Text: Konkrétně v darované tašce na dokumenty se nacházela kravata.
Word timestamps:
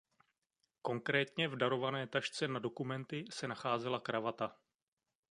Konkrétně 0.81 1.47
v 1.47 1.55
darované 1.55 2.07
tašce 2.07 2.47
na 2.47 2.59
dokumenty 2.59 3.25
se 3.31 3.47
nacházela 3.47 3.99
kravata. 3.99 4.57